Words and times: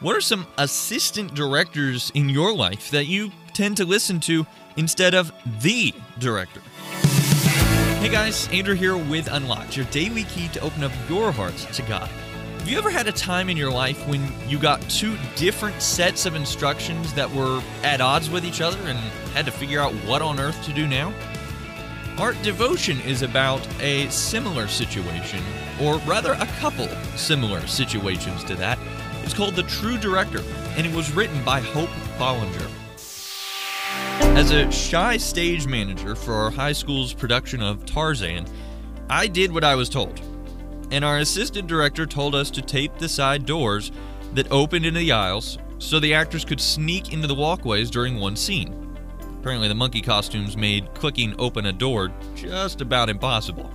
What 0.00 0.14
are 0.14 0.20
some 0.20 0.46
assistant 0.58 1.34
directors 1.34 2.12
in 2.14 2.28
your 2.28 2.54
life 2.54 2.92
that 2.92 3.06
you 3.06 3.32
tend 3.52 3.78
to 3.78 3.84
listen 3.84 4.20
to 4.20 4.46
instead 4.76 5.12
of 5.12 5.32
the 5.60 5.92
director? 6.20 6.60
Hey 7.98 8.08
guys, 8.08 8.48
Andrew 8.52 8.76
here 8.76 8.96
with 8.96 9.26
Unlocked, 9.26 9.76
your 9.76 9.86
daily 9.86 10.22
key 10.22 10.46
to 10.50 10.60
open 10.60 10.84
up 10.84 10.92
your 11.08 11.32
hearts 11.32 11.64
to 11.76 11.82
God. 11.82 12.08
Have 12.60 12.68
you 12.68 12.78
ever 12.78 12.90
had 12.90 13.08
a 13.08 13.12
time 13.12 13.50
in 13.50 13.56
your 13.56 13.72
life 13.72 14.06
when 14.06 14.24
you 14.46 14.56
got 14.56 14.80
two 14.82 15.16
different 15.34 15.82
sets 15.82 16.26
of 16.26 16.36
instructions 16.36 17.12
that 17.14 17.28
were 17.28 17.60
at 17.82 18.00
odds 18.00 18.30
with 18.30 18.44
each 18.44 18.60
other 18.60 18.78
and 18.82 18.98
had 19.34 19.46
to 19.46 19.50
figure 19.50 19.80
out 19.80 19.92
what 20.06 20.22
on 20.22 20.38
earth 20.38 20.64
to 20.66 20.72
do 20.72 20.86
now? 20.86 21.12
Our 22.18 22.34
devotion 22.44 23.00
is 23.00 23.22
about 23.22 23.66
a 23.82 24.08
similar 24.10 24.68
situation, 24.68 25.42
or 25.80 25.98
rather, 25.98 26.34
a 26.34 26.46
couple 26.60 26.86
similar 27.16 27.66
situations 27.66 28.44
to 28.44 28.54
that. 28.56 28.78
It's 29.22 29.34
called 29.34 29.56
The 29.56 29.62
True 29.64 29.98
Director, 29.98 30.42
and 30.76 30.86
it 30.86 30.94
was 30.94 31.12
written 31.12 31.44
by 31.44 31.60
Hope 31.60 31.90
Bolinger. 32.18 32.70
As 34.36 34.50
a 34.50 34.70
shy 34.70 35.16
stage 35.16 35.66
manager 35.66 36.14
for 36.14 36.34
our 36.34 36.50
high 36.50 36.72
school's 36.72 37.12
production 37.12 37.62
of 37.62 37.84
Tarzan, 37.84 38.46
I 39.10 39.26
did 39.26 39.52
what 39.52 39.64
I 39.64 39.74
was 39.74 39.88
told. 39.88 40.20
And 40.90 41.04
our 41.04 41.18
assistant 41.18 41.66
director 41.68 42.06
told 42.06 42.34
us 42.34 42.50
to 42.52 42.62
tape 42.62 42.96
the 42.98 43.08
side 43.08 43.44
doors 43.44 43.92
that 44.34 44.50
opened 44.50 44.86
into 44.86 45.00
the 45.00 45.12
aisles 45.12 45.58
so 45.78 45.98
the 45.98 46.14
actors 46.14 46.44
could 46.44 46.60
sneak 46.60 47.12
into 47.12 47.26
the 47.26 47.34
walkways 47.34 47.90
during 47.90 48.18
one 48.18 48.36
scene. 48.36 48.96
Apparently, 49.40 49.68
the 49.68 49.74
monkey 49.74 50.00
costumes 50.00 50.56
made 50.56 50.92
clicking 50.94 51.34
open 51.38 51.66
a 51.66 51.72
door 51.72 52.12
just 52.34 52.80
about 52.80 53.08
impossible. 53.08 53.70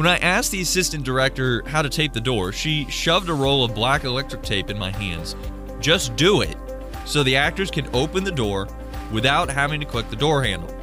When 0.00 0.08
I 0.08 0.16
asked 0.16 0.50
the 0.50 0.62
assistant 0.62 1.04
director 1.04 1.62
how 1.66 1.82
to 1.82 1.90
tape 1.90 2.14
the 2.14 2.22
door, 2.22 2.52
she 2.52 2.86
shoved 2.88 3.28
a 3.28 3.34
roll 3.34 3.64
of 3.64 3.74
black 3.74 4.04
electric 4.04 4.40
tape 4.40 4.70
in 4.70 4.78
my 4.78 4.90
hands. 4.90 5.36
Just 5.78 6.16
do 6.16 6.40
it, 6.40 6.56
so 7.04 7.22
the 7.22 7.36
actors 7.36 7.70
can 7.70 7.86
open 7.94 8.24
the 8.24 8.30
door 8.30 8.66
without 9.12 9.50
having 9.50 9.78
to 9.78 9.84
click 9.84 10.08
the 10.08 10.16
door 10.16 10.42
handle. 10.42 10.74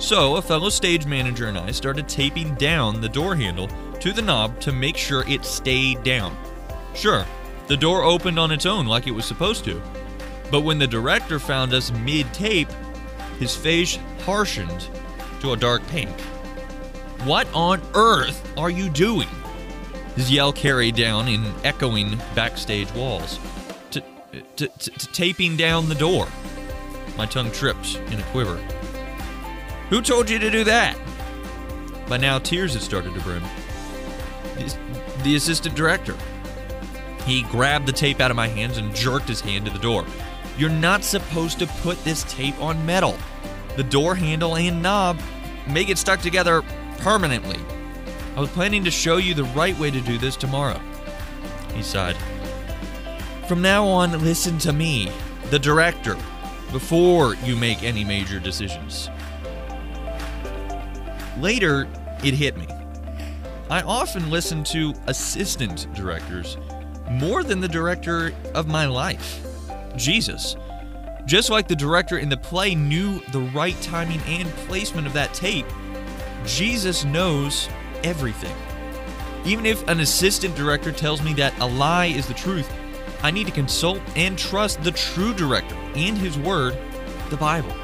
So, 0.00 0.34
a 0.34 0.42
fellow 0.42 0.70
stage 0.70 1.06
manager 1.06 1.46
and 1.46 1.56
I 1.56 1.70
started 1.70 2.08
taping 2.08 2.56
down 2.56 3.00
the 3.00 3.08
door 3.08 3.36
handle 3.36 3.68
to 4.00 4.12
the 4.12 4.22
knob 4.22 4.58
to 4.62 4.72
make 4.72 4.96
sure 4.96 5.22
it 5.28 5.44
stayed 5.44 6.02
down. 6.02 6.36
Sure, 6.96 7.24
the 7.68 7.76
door 7.76 8.02
opened 8.02 8.40
on 8.40 8.50
its 8.50 8.66
own 8.66 8.86
like 8.86 9.06
it 9.06 9.12
was 9.12 9.24
supposed 9.24 9.64
to, 9.66 9.80
but 10.50 10.62
when 10.62 10.80
the 10.80 10.86
director 10.88 11.38
found 11.38 11.72
us 11.72 11.92
mid 11.92 12.26
tape, 12.34 12.70
his 13.38 13.54
face 13.54 14.00
harshened 14.24 14.88
to 15.42 15.52
a 15.52 15.56
dark 15.56 15.86
pink. 15.86 16.10
What 17.26 17.48
on 17.52 17.82
earth 17.94 18.56
are 18.56 18.70
you 18.70 18.88
doing? 18.88 19.26
His 20.14 20.30
yell 20.30 20.52
carried 20.52 20.94
down 20.94 21.26
in 21.26 21.52
echoing 21.64 22.20
backstage 22.36 22.88
walls. 22.92 23.40
To, 23.90 24.68
taping 25.12 25.56
down 25.56 25.88
the 25.88 25.96
door. 25.96 26.28
My 27.16 27.26
tongue 27.26 27.50
trips 27.50 27.96
in 27.96 28.20
a 28.20 28.22
quiver. 28.30 28.58
Who 29.90 30.02
told 30.02 30.30
you 30.30 30.38
to 30.38 30.50
do 30.52 30.62
that? 30.64 30.96
By 32.08 32.18
now, 32.18 32.38
tears 32.38 32.74
had 32.74 32.82
started 32.82 33.12
to 33.14 33.20
brim. 33.22 33.42
The, 34.54 34.78
the 35.24 35.34
assistant 35.34 35.74
director. 35.74 36.14
He 37.24 37.42
grabbed 37.42 37.86
the 37.86 37.92
tape 37.92 38.20
out 38.20 38.30
of 38.30 38.36
my 38.36 38.46
hands 38.46 38.78
and 38.78 38.94
jerked 38.94 39.26
his 39.26 39.40
hand 39.40 39.64
to 39.64 39.72
the 39.72 39.80
door. 39.80 40.06
You're 40.56 40.70
not 40.70 41.02
supposed 41.02 41.58
to 41.58 41.66
put 41.66 42.04
this 42.04 42.22
tape 42.32 42.60
on 42.62 42.86
metal. 42.86 43.16
The 43.74 43.82
door 43.82 44.14
handle 44.14 44.54
and 44.54 44.80
knob 44.80 45.18
make 45.66 45.88
it 45.88 45.98
stuck 45.98 46.20
together 46.20 46.62
permanently. 46.98 47.58
I 48.36 48.40
was 48.40 48.50
planning 48.50 48.84
to 48.84 48.90
show 48.90 49.16
you 49.16 49.34
the 49.34 49.44
right 49.44 49.78
way 49.78 49.90
to 49.90 50.00
do 50.00 50.18
this 50.18 50.36
tomorrow. 50.36 50.80
He 51.74 51.82
sighed. 51.82 52.16
From 53.48 53.62
now 53.62 53.86
on, 53.86 54.12
listen 54.24 54.58
to 54.58 54.72
me, 54.72 55.10
the 55.50 55.58
director, 55.58 56.16
before 56.72 57.34
you 57.36 57.56
make 57.56 57.82
any 57.82 58.04
major 58.04 58.40
decisions. 58.40 59.08
Later, 61.38 61.86
it 62.24 62.34
hit 62.34 62.56
me. 62.56 62.66
I 63.70 63.82
often 63.82 64.30
listen 64.30 64.64
to 64.64 64.94
assistant 65.06 65.92
directors 65.94 66.56
more 67.10 67.44
than 67.44 67.60
the 67.60 67.68
director 67.68 68.32
of 68.54 68.66
my 68.66 68.86
life. 68.86 69.44
Jesus. 69.96 70.56
Just 71.24 71.50
like 71.50 71.66
the 71.66 71.76
director 71.76 72.18
in 72.18 72.28
the 72.28 72.36
play 72.36 72.74
knew 72.74 73.20
the 73.32 73.40
right 73.40 73.80
timing 73.82 74.20
and 74.26 74.48
placement 74.68 75.06
of 75.06 75.12
that 75.14 75.34
tape, 75.34 75.66
Jesus 76.46 77.04
knows 77.04 77.68
everything. 78.04 78.54
Even 79.44 79.66
if 79.66 79.86
an 79.88 80.00
assistant 80.00 80.54
director 80.54 80.92
tells 80.92 81.22
me 81.22 81.34
that 81.34 81.58
a 81.60 81.66
lie 81.66 82.06
is 82.06 82.26
the 82.26 82.34
truth, 82.34 82.72
I 83.22 83.30
need 83.30 83.46
to 83.46 83.52
consult 83.52 84.00
and 84.14 84.38
trust 84.38 84.82
the 84.82 84.92
true 84.92 85.34
director 85.34 85.74
and 85.94 86.16
his 86.16 86.38
word, 86.38 86.76
the 87.30 87.36
Bible. 87.36 87.74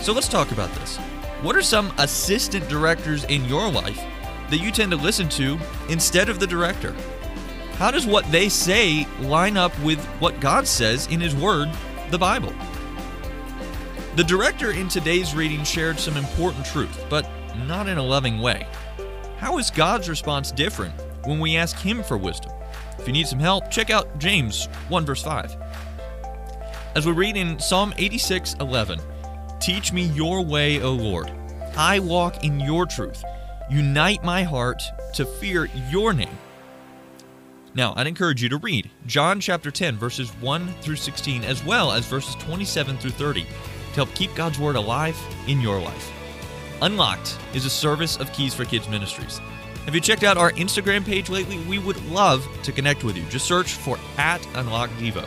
So 0.00 0.12
let's 0.12 0.28
talk 0.28 0.52
about 0.52 0.72
this. 0.74 0.96
What 1.42 1.56
are 1.56 1.62
some 1.62 1.92
assistant 1.98 2.68
directors 2.68 3.24
in 3.24 3.44
your 3.46 3.70
life 3.70 4.02
that 4.50 4.58
you 4.58 4.70
tend 4.70 4.90
to 4.90 4.96
listen 4.96 5.28
to 5.30 5.58
instead 5.88 6.28
of 6.28 6.40
the 6.40 6.46
director? 6.46 6.94
How 7.74 7.90
does 7.90 8.06
what 8.06 8.30
they 8.30 8.50
say 8.50 9.06
line 9.20 9.56
up 9.56 9.78
with 9.80 10.04
what 10.20 10.40
God 10.40 10.66
says 10.66 11.06
in 11.06 11.20
His 11.20 11.34
Word, 11.34 11.70
the 12.10 12.18
Bible? 12.18 12.52
The 14.16 14.24
director 14.24 14.72
in 14.72 14.88
today's 14.88 15.36
reading 15.36 15.62
shared 15.62 16.00
some 16.00 16.16
important 16.16 16.66
truth, 16.66 17.04
but 17.08 17.28
not 17.68 17.88
in 17.88 17.96
a 17.96 18.02
loving 18.02 18.40
way. 18.40 18.66
How 19.38 19.56
is 19.58 19.70
God's 19.70 20.08
response 20.08 20.50
different 20.50 20.92
when 21.24 21.38
we 21.38 21.56
ask 21.56 21.78
Him 21.78 22.02
for 22.02 22.18
wisdom? 22.18 22.50
If 22.98 23.06
you 23.06 23.12
need 23.12 23.28
some 23.28 23.38
help, 23.38 23.70
check 23.70 23.88
out 23.88 24.18
James 24.18 24.66
1 24.88 25.06
verse 25.06 25.22
5. 25.22 25.56
As 26.96 27.06
we 27.06 27.12
read 27.12 27.36
in 27.36 27.60
Psalm 27.60 27.94
86 27.98 28.54
11, 28.58 29.00
Teach 29.60 29.92
me 29.92 30.02
your 30.02 30.44
way, 30.44 30.82
O 30.82 30.92
Lord. 30.92 31.30
I 31.76 32.00
walk 32.00 32.42
in 32.42 32.58
your 32.58 32.86
truth. 32.86 33.22
Unite 33.70 34.24
my 34.24 34.42
heart 34.42 34.82
to 35.14 35.24
fear 35.24 35.68
your 35.88 36.12
name. 36.12 36.36
Now, 37.74 37.94
I'd 37.94 38.08
encourage 38.08 38.42
you 38.42 38.48
to 38.48 38.56
read 38.56 38.90
John 39.06 39.38
chapter 39.38 39.70
10, 39.70 39.96
verses 39.96 40.30
1 40.40 40.66
through 40.80 40.96
16, 40.96 41.44
as 41.44 41.64
well 41.64 41.92
as 41.92 42.06
verses 42.06 42.34
27 42.36 42.98
through 42.98 43.10
30, 43.10 43.46
to 43.90 43.96
help 43.96 44.14
keep 44.14 44.34
God's 44.34 44.58
Word 44.58 44.76
alive 44.76 45.18
in 45.46 45.60
your 45.60 45.80
life. 45.80 46.12
Unlocked 46.82 47.38
is 47.54 47.64
a 47.64 47.70
service 47.70 48.16
of 48.16 48.32
Keys 48.32 48.54
for 48.54 48.64
Kids 48.64 48.88
Ministries. 48.88 49.40
Have 49.84 49.94
you 49.94 50.00
checked 50.00 50.24
out 50.24 50.38
our 50.38 50.52
Instagram 50.52 51.04
page 51.04 51.28
lately? 51.28 51.58
We 51.68 51.78
would 51.78 52.02
love 52.06 52.46
to 52.62 52.72
connect 52.72 53.04
with 53.04 53.16
you. 53.16 53.24
Just 53.24 53.46
search 53.46 53.72
for 53.72 53.98
at 54.18 54.46
Unlocked 54.54 54.92
Devo. 54.94 55.26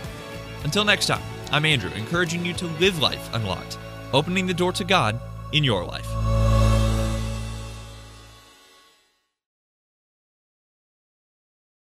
Until 0.63 0.85
next 0.85 1.07
time, 1.07 1.23
I'm 1.51 1.65
Andrew, 1.65 1.91
encouraging 1.91 2.45
you 2.45 2.53
to 2.53 2.67
live 2.79 2.99
life 2.99 3.33
unlocked, 3.33 3.77
opening 4.13 4.47
the 4.47 4.53
door 4.53 4.71
to 4.73 4.83
God 4.83 5.19
in 5.51 5.63
your 5.63 5.83
life. 5.83 6.22